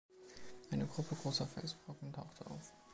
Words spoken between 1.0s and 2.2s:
großer Felsbrocken